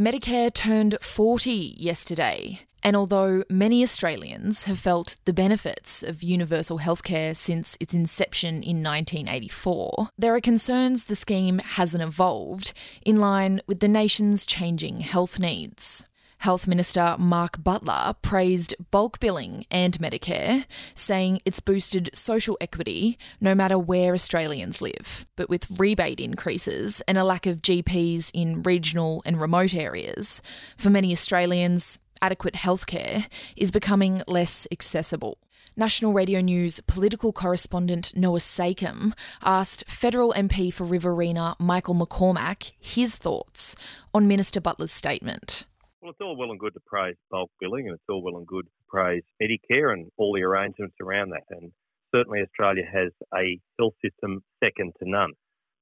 Medicare 0.00 0.50
turned 0.50 0.96
40 1.02 1.74
yesterday, 1.76 2.60
and 2.82 2.96
although 2.96 3.44
many 3.50 3.82
Australians 3.82 4.64
have 4.64 4.78
felt 4.78 5.16
the 5.26 5.32
benefits 5.34 6.02
of 6.02 6.22
universal 6.22 6.78
healthcare 6.78 7.36
since 7.36 7.76
its 7.80 7.92
inception 7.92 8.62
in 8.62 8.82
1984, 8.82 10.08
there 10.16 10.34
are 10.34 10.40
concerns 10.40 11.04
the 11.04 11.14
scheme 11.14 11.58
hasn't 11.58 12.02
evolved 12.02 12.72
in 13.04 13.18
line 13.20 13.60
with 13.66 13.80
the 13.80 13.88
nation's 13.88 14.46
changing 14.46 15.02
health 15.02 15.38
needs. 15.38 16.06
Health 16.40 16.66
Minister 16.66 17.16
Mark 17.18 17.62
Butler 17.62 18.14
praised 18.22 18.74
bulk 18.90 19.20
billing 19.20 19.66
and 19.70 19.92
Medicare, 19.98 20.64
saying 20.94 21.42
it's 21.44 21.60
boosted 21.60 22.08
social 22.14 22.56
equity 22.62 23.18
no 23.42 23.54
matter 23.54 23.78
where 23.78 24.14
Australians 24.14 24.80
live. 24.80 25.26
But 25.36 25.50
with 25.50 25.78
rebate 25.78 26.18
increases 26.18 27.02
and 27.06 27.18
a 27.18 27.24
lack 27.24 27.44
of 27.44 27.60
GPs 27.60 28.30
in 28.32 28.62
regional 28.62 29.22
and 29.26 29.38
remote 29.38 29.74
areas, 29.74 30.40
for 30.78 30.88
many 30.88 31.12
Australians, 31.12 31.98
adequate 32.22 32.54
healthcare 32.54 33.26
is 33.54 33.70
becoming 33.70 34.22
less 34.26 34.66
accessible. 34.72 35.36
National 35.76 36.14
Radio 36.14 36.40
News 36.40 36.80
political 36.86 37.34
correspondent 37.34 38.16
Noah 38.16 38.38
Sakem 38.38 39.12
asked 39.42 39.84
federal 39.90 40.32
MP 40.32 40.72
for 40.72 40.84
Riverina 40.84 41.54
Michael 41.58 41.94
McCormack 41.94 42.72
his 42.78 43.16
thoughts 43.16 43.76
on 44.14 44.26
Minister 44.26 44.62
Butler's 44.62 44.90
statement. 44.90 45.66
Well, 46.00 46.12
it's 46.12 46.20
all 46.22 46.34
well 46.34 46.50
and 46.50 46.58
good 46.58 46.72
to 46.72 46.80
praise 46.86 47.16
bulk 47.30 47.50
billing, 47.60 47.86
and 47.86 47.94
it's 47.94 48.04
all 48.08 48.22
well 48.22 48.38
and 48.38 48.46
good 48.46 48.64
to 48.64 48.70
praise 48.88 49.22
Medicare 49.42 49.92
and 49.92 50.10
all 50.16 50.32
the 50.32 50.42
arrangements 50.42 50.94
around 50.98 51.30
that. 51.30 51.44
And 51.50 51.72
certainly, 52.14 52.40
Australia 52.40 52.84
has 52.90 53.12
a 53.36 53.60
health 53.78 53.92
system 54.02 54.42
second 54.64 54.94
to 54.98 55.10
none. 55.10 55.32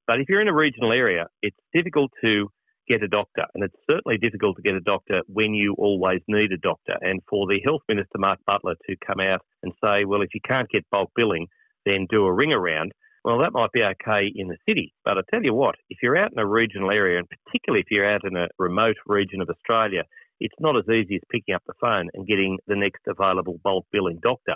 But 0.07 0.19
if 0.19 0.27
you're 0.27 0.41
in 0.41 0.49
a 0.49 0.53
regional 0.53 0.91
area, 0.91 1.27
it's 1.41 1.55
difficult 1.73 2.11
to 2.21 2.49
get 2.89 3.01
a 3.01 3.07
doctor, 3.07 3.45
and 3.53 3.63
it's 3.63 3.77
certainly 3.89 4.17
difficult 4.17 4.57
to 4.57 4.61
get 4.61 4.75
a 4.75 4.81
doctor 4.81 5.21
when 5.27 5.53
you 5.53 5.73
always 5.77 6.19
need 6.27 6.51
a 6.51 6.57
doctor. 6.57 6.97
And 6.99 7.21
for 7.29 7.47
the 7.47 7.61
Health 7.63 7.83
Minister, 7.87 8.17
Mark 8.17 8.39
Butler, 8.45 8.75
to 8.89 8.95
come 9.05 9.21
out 9.21 9.39
and 9.63 9.71
say, 9.81 10.03
well, 10.03 10.21
if 10.21 10.33
you 10.33 10.41
can't 10.45 10.67
get 10.69 10.85
bulk 10.91 11.11
billing, 11.15 11.47
then 11.85 12.07
do 12.09 12.25
a 12.25 12.33
ring 12.33 12.51
around, 12.51 12.91
well, 13.23 13.39
that 13.39 13.53
might 13.53 13.71
be 13.71 13.83
okay 13.83 14.31
in 14.33 14.47
the 14.47 14.57
city, 14.67 14.93
but 15.03 15.17
I 15.17 15.21
tell 15.29 15.43
you 15.43 15.53
what, 15.53 15.75
if 15.89 15.99
you're 16.01 16.17
out 16.17 16.31
in 16.31 16.39
a 16.39 16.45
regional 16.45 16.91
area, 16.91 17.19
and 17.19 17.27
particularly 17.29 17.81
if 17.81 17.91
you're 17.91 18.09
out 18.09 18.23
in 18.23 18.35
a 18.37 18.47
remote 18.57 18.97
region 19.05 19.41
of 19.41 19.49
Australia, 19.49 20.03
it's 20.39 20.55
not 20.59 20.77
as 20.77 20.87
easy 20.87 21.15
as 21.15 21.21
picking 21.29 21.53
up 21.53 21.63
the 21.67 21.73
phone 21.81 22.09
and 22.13 22.27
getting 22.27 22.57
the 22.67 22.75
next 22.75 23.01
available 23.07 23.59
bulk 23.63 23.85
billing 23.91 24.19
doctor. 24.21 24.55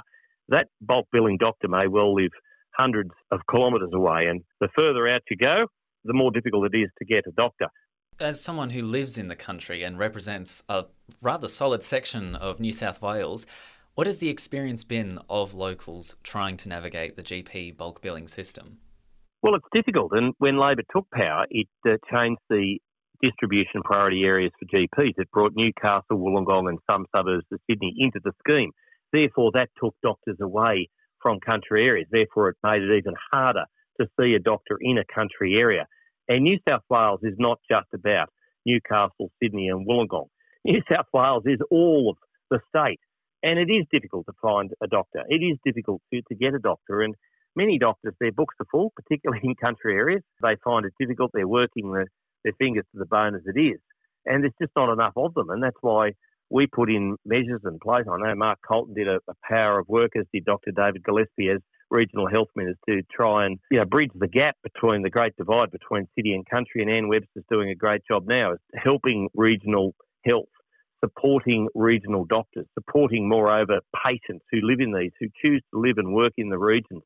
That 0.49 0.67
bulk 0.81 1.07
billing 1.11 1.37
doctor 1.37 1.67
may 1.67 1.87
well 1.87 2.13
live 2.13 2.31
hundreds 2.75 3.11
of 3.31 3.41
kilometres 3.51 3.91
away, 3.93 4.27
and 4.27 4.41
the 4.59 4.69
further 4.75 5.07
out 5.07 5.21
you 5.29 5.37
go, 5.37 5.67
the 6.05 6.13
more 6.13 6.31
difficult 6.31 6.73
it 6.73 6.77
is 6.77 6.89
to 6.99 7.05
get 7.05 7.27
a 7.27 7.31
doctor. 7.31 7.67
As 8.19 8.41
someone 8.41 8.69
who 8.69 8.83
lives 8.83 9.17
in 9.17 9.27
the 9.27 9.35
country 9.35 9.83
and 9.83 9.97
represents 9.97 10.63
a 10.69 10.85
rather 11.21 11.47
solid 11.47 11.83
section 11.83 12.35
of 12.35 12.59
New 12.59 12.71
South 12.71 13.01
Wales, 13.01 13.45
what 13.95 14.07
has 14.07 14.19
the 14.19 14.29
experience 14.29 14.83
been 14.83 15.19
of 15.29 15.53
locals 15.53 16.15
trying 16.23 16.57
to 16.57 16.69
navigate 16.69 17.15
the 17.15 17.23
GP 17.23 17.77
bulk 17.77 18.01
billing 18.01 18.27
system? 18.27 18.79
Well, 19.43 19.55
it's 19.55 19.67
difficult. 19.73 20.13
And 20.13 20.33
when 20.39 20.57
Labor 20.57 20.83
took 20.91 21.09
power, 21.11 21.45
it 21.49 21.67
uh, 21.87 21.97
changed 22.11 22.41
the 22.49 22.79
distribution 23.21 23.83
priority 23.83 24.23
areas 24.23 24.51
for 24.59 24.65
GPs. 24.65 25.13
It 25.17 25.29
brought 25.31 25.53
Newcastle, 25.55 26.17
Wollongong, 26.17 26.69
and 26.69 26.79
some 26.89 27.05
suburbs 27.15 27.45
of 27.51 27.59
Sydney 27.69 27.93
into 27.97 28.19
the 28.23 28.31
scheme. 28.39 28.71
Therefore, 29.11 29.51
that 29.53 29.69
took 29.81 29.95
doctors 30.01 30.37
away 30.41 30.89
from 31.21 31.39
country 31.39 31.85
areas. 31.85 32.07
Therefore, 32.11 32.49
it 32.49 32.57
made 32.63 32.81
it 32.81 32.97
even 32.97 33.13
harder 33.31 33.65
to 34.01 34.07
see 34.19 34.33
a 34.33 34.39
doctor 34.39 34.77
in 34.81 34.97
a 34.97 35.13
country 35.13 35.55
area. 35.59 35.85
And 36.27 36.43
New 36.43 36.57
South 36.67 36.81
Wales 36.89 37.19
is 37.23 37.35
not 37.37 37.59
just 37.69 37.87
about 37.93 38.29
Newcastle, 38.65 39.29
Sydney, 39.41 39.67
and 39.67 39.87
Wollongong. 39.87 40.27
New 40.65 40.81
South 40.91 41.05
Wales 41.13 41.43
is 41.45 41.59
all 41.69 42.11
of 42.11 42.17
the 42.49 42.59
state. 42.69 42.99
And 43.43 43.59
it 43.59 43.71
is 43.71 43.85
difficult 43.91 44.25
to 44.27 44.33
find 44.41 44.71
a 44.81 44.87
doctor. 44.87 45.23
It 45.27 45.43
is 45.43 45.57
difficult 45.65 46.01
to, 46.13 46.21
to 46.29 46.35
get 46.35 46.53
a 46.53 46.59
doctor. 46.59 47.01
And 47.01 47.13
many 47.55 47.77
doctors, 47.77 48.13
their 48.19 48.31
books 48.31 48.55
are 48.59 48.65
full, 48.71 48.93
particularly 48.95 49.41
in 49.43 49.55
country 49.55 49.95
areas. 49.95 50.21
They 50.41 50.55
find 50.63 50.85
it 50.85 50.93
difficult. 50.99 51.31
They're 51.33 51.47
working 51.47 51.91
the, 51.91 52.05
their 52.43 52.53
fingers 52.57 52.85
to 52.93 52.99
the 52.99 53.05
bone 53.05 53.35
as 53.35 53.41
it 53.45 53.59
is. 53.59 53.79
And 54.25 54.43
there's 54.43 54.53
just 54.61 54.71
not 54.75 54.91
enough 54.91 55.13
of 55.17 55.33
them. 55.33 55.49
And 55.49 55.61
that's 55.61 55.75
why 55.81 56.11
we 56.49 56.67
put 56.67 56.89
in 56.89 57.17
measures 57.25 57.61
in 57.65 57.79
place. 57.79 58.05
I 58.09 58.17
know 58.17 58.35
Mark 58.35 58.59
Coulton 58.65 58.93
did 58.93 59.07
a, 59.07 59.19
a 59.27 59.33
power 59.47 59.79
of 59.79 59.87
work, 59.89 60.11
as 60.17 60.25
did 60.33 60.45
Dr. 60.45 60.71
David 60.71 61.03
Gillespie 61.03 61.49
as 61.49 61.59
regional 61.89 62.29
health 62.29 62.47
minister 62.55 62.77
to 62.87 63.01
try 63.11 63.45
and 63.45 63.59
you 63.69 63.79
know, 63.79 63.85
bridge 63.85 64.11
the 64.15 64.27
gap 64.27 64.55
between 64.63 65.03
the 65.03 65.09
great 65.09 65.35
divide 65.35 65.71
between 65.71 66.07
city 66.15 66.33
and 66.33 66.45
country. 66.49 66.81
And 66.81 66.89
Anne 66.89 67.07
Webster's 67.09 67.43
doing 67.51 67.69
a 67.69 67.75
great 67.75 68.01
job 68.09 68.23
now, 68.27 68.53
helping 68.75 69.29
regional 69.35 69.93
health 70.25 70.49
supporting 71.03 71.67
regional 71.75 72.25
doctors, 72.25 72.65
supporting, 72.73 73.27
moreover, 73.27 73.79
patients 74.05 74.45
who 74.51 74.59
live 74.61 74.79
in 74.79 74.93
these, 74.93 75.11
who 75.19 75.27
choose 75.41 75.61
to 75.71 75.79
live 75.79 75.97
and 75.97 76.13
work 76.13 76.33
in 76.37 76.49
the 76.49 76.57
regions. 76.57 77.03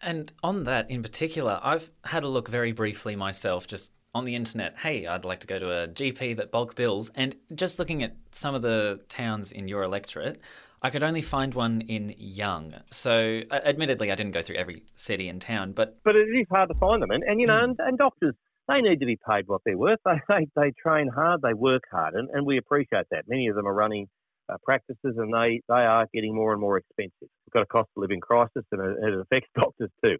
And 0.00 0.32
on 0.42 0.64
that 0.64 0.90
in 0.90 1.02
particular, 1.02 1.60
I've 1.62 1.90
had 2.04 2.24
a 2.24 2.28
look 2.28 2.48
very 2.48 2.72
briefly 2.72 3.16
myself, 3.16 3.66
just 3.66 3.92
on 4.14 4.24
the 4.24 4.34
internet. 4.34 4.76
Hey, 4.78 5.06
I'd 5.06 5.24
like 5.24 5.40
to 5.40 5.46
go 5.46 5.58
to 5.58 5.84
a 5.84 5.88
GP 5.88 6.36
that 6.36 6.50
bulk 6.50 6.74
bills. 6.74 7.10
And 7.14 7.34
just 7.54 7.78
looking 7.78 8.02
at 8.02 8.16
some 8.30 8.54
of 8.54 8.62
the 8.62 9.00
towns 9.08 9.52
in 9.52 9.68
your 9.68 9.82
electorate, 9.82 10.40
I 10.82 10.90
could 10.90 11.02
only 11.02 11.22
find 11.22 11.54
one 11.54 11.82
in 11.82 12.14
Young. 12.18 12.74
So, 12.90 13.42
admittedly, 13.52 14.10
I 14.10 14.16
didn't 14.16 14.32
go 14.32 14.42
through 14.42 14.56
every 14.56 14.82
city 14.96 15.28
and 15.28 15.40
town, 15.40 15.72
but. 15.72 15.98
But 16.04 16.16
it 16.16 16.26
is 16.28 16.46
hard 16.50 16.68
to 16.70 16.74
find 16.74 17.00
them. 17.00 17.10
And, 17.10 17.22
and 17.22 17.40
you 17.40 17.46
know, 17.46 17.54
mm. 17.54 17.64
and, 17.64 17.76
and 17.78 17.98
doctors 17.98 18.34
they 18.72 18.80
need 18.80 19.00
to 19.00 19.06
be 19.06 19.18
paid 19.28 19.46
what 19.46 19.62
they're 19.64 19.78
worth. 19.78 19.98
They, 20.06 20.20
they, 20.28 20.46
they 20.56 20.72
train 20.80 21.08
hard, 21.08 21.40
they 21.42 21.54
work 21.54 21.82
hard, 21.90 22.14
and, 22.14 22.28
and 22.32 22.46
we 22.46 22.58
appreciate 22.58 23.06
that. 23.10 23.24
Many 23.28 23.48
of 23.48 23.56
them 23.56 23.66
are 23.66 23.74
running 23.74 24.08
uh, 24.52 24.56
practices 24.64 25.14
and 25.16 25.32
they, 25.32 25.62
they 25.68 25.74
are 25.74 26.06
getting 26.12 26.34
more 26.34 26.52
and 26.52 26.60
more 26.60 26.76
expensive. 26.76 27.12
We've 27.20 27.52
got 27.52 27.62
a 27.62 27.66
cost 27.66 27.88
of 27.96 28.00
living 28.00 28.20
crisis 28.20 28.64
and 28.72 28.80
it, 28.80 28.96
it 29.02 29.20
affects 29.20 29.48
doctors 29.56 29.90
too. 30.04 30.16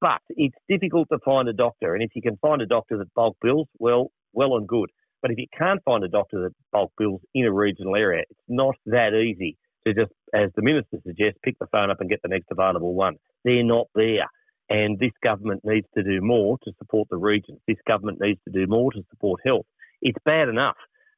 But 0.00 0.20
it's 0.30 0.56
difficult 0.68 1.08
to 1.12 1.18
find 1.24 1.48
a 1.48 1.52
doctor, 1.52 1.94
and 1.94 2.02
if 2.02 2.10
you 2.14 2.20
can 2.20 2.36
find 2.42 2.60
a 2.60 2.66
doctor 2.66 2.98
that 2.98 3.14
bulk 3.14 3.36
bills, 3.40 3.68
well, 3.78 4.10
well 4.32 4.56
and 4.56 4.68
good. 4.68 4.90
But 5.22 5.30
if 5.30 5.38
you 5.38 5.46
can't 5.56 5.80
find 5.84 6.04
a 6.04 6.08
doctor 6.08 6.42
that 6.42 6.54
bulk 6.72 6.92
bills 6.98 7.22
in 7.34 7.46
a 7.46 7.52
regional 7.52 7.96
area, 7.96 8.24
it's 8.28 8.40
not 8.48 8.74
that 8.86 9.14
easy 9.14 9.56
to 9.86 9.94
just, 9.94 10.12
as 10.34 10.50
the 10.56 10.62
minister 10.62 10.98
suggests, 11.06 11.38
pick 11.42 11.58
the 11.58 11.66
phone 11.72 11.90
up 11.90 12.00
and 12.00 12.10
get 12.10 12.20
the 12.22 12.28
next 12.28 12.48
available 12.50 12.92
one. 12.92 13.14
They're 13.44 13.64
not 13.64 13.86
there. 13.94 14.26
And 14.70 14.98
this 14.98 15.12
government 15.22 15.60
needs 15.64 15.86
to 15.94 16.02
do 16.02 16.20
more 16.20 16.58
to 16.64 16.72
support 16.78 17.08
the 17.10 17.18
regions. 17.18 17.60
This 17.68 17.76
government 17.86 18.18
needs 18.20 18.40
to 18.44 18.52
do 18.52 18.66
more 18.66 18.92
to 18.92 19.04
support 19.10 19.40
health. 19.44 19.66
It's 20.00 20.18
bad 20.24 20.48
enough 20.48 20.76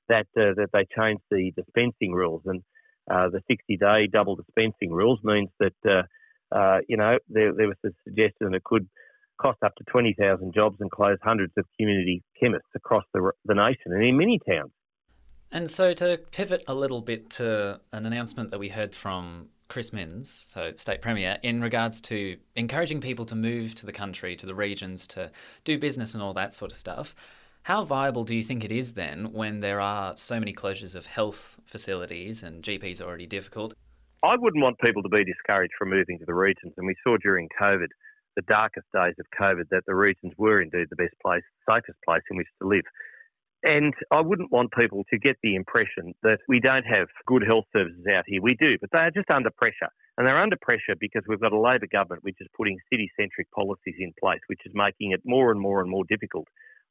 that 0.08 0.26
uh, 0.36 0.54
that 0.56 0.68
they 0.72 0.86
changed 0.96 1.22
the 1.30 1.52
dispensing 1.56 2.12
rules, 2.12 2.42
and 2.46 2.62
uh, 3.10 3.28
the 3.28 3.40
60-day 3.50 4.08
double 4.12 4.36
dispensing 4.36 4.90
rules 4.90 5.20
means 5.22 5.50
that 5.60 5.74
uh, 5.84 6.02
uh 6.54 6.78
you 6.88 6.96
know 6.96 7.18
there, 7.28 7.52
there 7.52 7.68
was 7.68 7.76
a 7.84 7.90
suggestion 8.04 8.50
that 8.50 8.54
it 8.54 8.64
could 8.64 8.88
cost 9.40 9.58
up 9.62 9.74
to 9.76 9.84
20,000 9.90 10.52
jobs 10.54 10.76
and 10.80 10.90
close 10.90 11.18
hundreds 11.22 11.52
of 11.56 11.64
community 11.78 12.22
chemists 12.40 12.68
across 12.74 13.04
the, 13.12 13.32
the 13.44 13.54
nation 13.54 13.92
and 13.92 14.02
in 14.02 14.16
many 14.16 14.40
towns. 14.48 14.70
And 15.52 15.70
so 15.70 15.92
to 15.92 16.18
pivot 16.30 16.64
a 16.66 16.74
little 16.74 17.00
bit 17.00 17.30
to 17.30 17.80
an 17.92 18.06
announcement 18.06 18.50
that 18.50 18.58
we 18.58 18.70
heard 18.70 18.94
from 18.94 19.48
Chris 19.68 19.92
Minns, 19.92 20.30
so 20.30 20.72
State 20.74 21.02
Premier, 21.02 21.38
in 21.42 21.60
regards 21.60 22.00
to 22.02 22.36
encouraging 22.54 23.00
people 23.00 23.24
to 23.26 23.34
move 23.34 23.74
to 23.76 23.86
the 23.86 23.92
country, 23.92 24.36
to 24.36 24.46
the 24.46 24.54
regions, 24.54 25.06
to 25.08 25.30
do 25.64 25.78
business 25.78 26.14
and 26.14 26.22
all 26.22 26.34
that 26.34 26.54
sort 26.54 26.70
of 26.70 26.76
stuff. 26.76 27.14
How 27.62 27.82
viable 27.82 28.22
do 28.22 28.36
you 28.36 28.44
think 28.44 28.64
it 28.64 28.70
is 28.70 28.92
then 28.92 29.32
when 29.32 29.58
there 29.58 29.80
are 29.80 30.16
so 30.16 30.38
many 30.38 30.52
closures 30.52 30.94
of 30.94 31.06
health 31.06 31.58
facilities 31.64 32.44
and 32.44 32.62
GPs 32.62 33.00
are 33.00 33.04
already 33.06 33.26
difficult? 33.26 33.74
I 34.22 34.36
wouldn't 34.36 34.62
want 34.62 34.78
people 34.78 35.02
to 35.02 35.08
be 35.08 35.24
discouraged 35.24 35.72
from 35.76 35.90
moving 35.90 36.18
to 36.20 36.24
the 36.24 36.34
regions. 36.34 36.74
And 36.76 36.86
we 36.86 36.94
saw 37.02 37.16
during 37.16 37.48
COVID, 37.60 37.88
the 38.36 38.42
darkest 38.42 38.86
days 38.94 39.14
of 39.18 39.26
COVID, 39.38 39.68
that 39.70 39.82
the 39.86 39.94
regions 39.94 40.32
were 40.38 40.62
indeed 40.62 40.86
the 40.90 40.96
best 40.96 41.14
place, 41.20 41.42
safest 41.68 41.98
place 42.04 42.22
in 42.30 42.36
which 42.36 42.46
to 42.62 42.68
live. 42.68 42.84
And 43.66 43.92
I 44.12 44.20
wouldn't 44.20 44.52
want 44.52 44.70
people 44.78 45.02
to 45.10 45.18
get 45.18 45.38
the 45.42 45.56
impression 45.56 46.14
that 46.22 46.38
we 46.46 46.60
don't 46.60 46.84
have 46.84 47.08
good 47.26 47.42
health 47.44 47.64
services 47.72 48.06
out 48.14 48.22
here. 48.28 48.40
We 48.40 48.54
do, 48.54 48.78
but 48.80 48.90
they 48.92 49.00
are 49.00 49.10
just 49.10 49.28
under 49.28 49.50
pressure. 49.50 49.90
And 50.16 50.24
they're 50.24 50.40
under 50.40 50.56
pressure 50.62 50.94
because 50.98 51.22
we've 51.26 51.40
got 51.40 51.52
a 51.52 51.58
Labor 51.58 51.88
government 51.90 52.22
which 52.22 52.36
is 52.38 52.46
putting 52.56 52.78
city 52.92 53.10
centric 53.18 53.50
policies 53.50 53.96
in 53.98 54.12
place, 54.22 54.38
which 54.46 54.60
is 54.64 54.72
making 54.72 55.10
it 55.10 55.20
more 55.24 55.50
and 55.50 55.60
more 55.60 55.80
and 55.80 55.90
more 55.90 56.04
difficult 56.08 56.46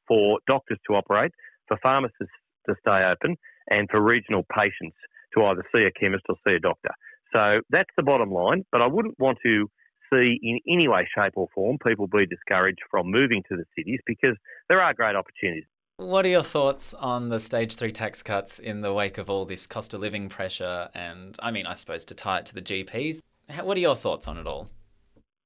for 0.06 0.38
doctors 0.46 0.78
to 0.86 0.96
operate, 0.96 1.32
for 1.66 1.78
pharmacists 1.82 2.36
to 2.68 2.74
stay 2.86 3.04
open, 3.04 3.36
and 3.70 3.88
for 3.90 4.02
regional 4.02 4.44
patients 4.54 4.96
to 5.34 5.46
either 5.46 5.64
see 5.74 5.84
a 5.84 5.90
chemist 5.98 6.24
or 6.28 6.36
see 6.46 6.56
a 6.56 6.60
doctor. 6.60 6.90
So 7.34 7.62
that's 7.70 7.90
the 7.96 8.02
bottom 8.02 8.30
line. 8.30 8.66
But 8.70 8.82
I 8.82 8.86
wouldn't 8.86 9.18
want 9.18 9.38
to 9.44 9.66
see 10.12 10.38
in 10.42 10.60
any 10.68 10.88
way, 10.88 11.08
shape, 11.16 11.32
or 11.36 11.48
form 11.54 11.78
people 11.84 12.06
be 12.06 12.26
discouraged 12.26 12.82
from 12.90 13.10
moving 13.10 13.42
to 13.48 13.56
the 13.56 13.64
cities 13.76 14.00
because 14.06 14.36
there 14.68 14.82
are 14.82 14.92
great 14.92 15.16
opportunities. 15.16 15.64
What 15.98 16.26
are 16.26 16.28
your 16.28 16.42
thoughts 16.42 16.92
on 16.92 17.30
the 17.30 17.40
stage 17.40 17.76
three 17.76 17.90
tax 17.90 18.22
cuts 18.22 18.58
in 18.58 18.82
the 18.82 18.92
wake 18.92 19.16
of 19.16 19.30
all 19.30 19.46
this 19.46 19.66
cost 19.66 19.94
of 19.94 20.02
living 20.02 20.28
pressure? 20.28 20.90
And 20.94 21.34
I 21.40 21.50
mean, 21.50 21.64
I 21.64 21.72
suppose 21.72 22.04
to 22.06 22.14
tie 22.14 22.40
it 22.40 22.46
to 22.46 22.54
the 22.54 22.60
GPs, 22.60 23.20
what 23.62 23.78
are 23.78 23.80
your 23.80 23.96
thoughts 23.96 24.28
on 24.28 24.36
it 24.36 24.46
all? 24.46 24.68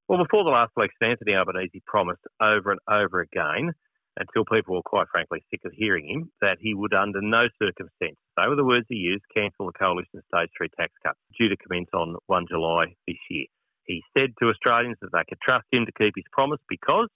Well, 0.08 0.18
before 0.18 0.42
the 0.42 0.50
last 0.50 0.72
election, 0.76 1.06
Anthony 1.06 1.36
Albanese 1.36 1.80
promised 1.86 2.26
over 2.42 2.72
and 2.72 2.80
over 2.90 3.20
again 3.20 3.70
until 4.18 4.44
people 4.52 4.74
were 4.74 4.82
quite 4.82 5.06
frankly 5.12 5.38
sick 5.52 5.60
of 5.64 5.70
hearing 5.72 6.08
him, 6.08 6.32
that 6.40 6.58
he 6.60 6.74
would 6.74 6.94
under 6.94 7.22
no 7.22 7.46
circumstances, 7.62 8.18
they 8.36 8.48
were 8.48 8.56
the 8.56 8.64
words 8.64 8.86
he 8.88 8.96
used, 8.96 9.22
cancel 9.32 9.66
the 9.66 9.78
coalition 9.78 10.20
stage 10.34 10.50
three 10.58 10.68
tax 10.76 10.92
cut 11.06 11.14
due 11.38 11.48
to 11.48 11.56
commence 11.58 11.90
on 11.94 12.16
1 12.26 12.46
July 12.50 12.86
this 13.06 13.22
year. 13.30 13.46
He 13.84 14.02
said 14.18 14.30
to 14.42 14.48
Australians 14.48 14.98
that 15.00 15.12
they 15.12 15.22
could 15.28 15.40
trust 15.40 15.66
him 15.70 15.86
to 15.86 15.92
keep 15.92 16.14
his 16.16 16.26
promise 16.32 16.58
because, 16.68 17.06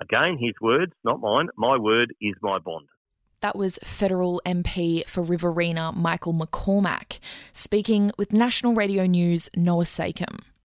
again, 0.00 0.38
his 0.38 0.54
words, 0.60 0.92
not 1.04 1.20
mine, 1.20 1.48
my 1.56 1.76
word 1.76 2.14
is 2.20 2.34
my 2.42 2.58
bond. 2.58 2.88
That 3.40 3.56
was 3.56 3.78
federal 3.84 4.40
MP 4.46 5.06
for 5.06 5.22
Riverina 5.22 5.92
Michael 5.92 6.32
McCormack 6.32 7.18
speaking 7.52 8.10
with 8.16 8.32
National 8.32 8.74
Radio 8.74 9.04
News' 9.04 9.50
Noah 9.54 9.84
Sakem. 9.84 10.40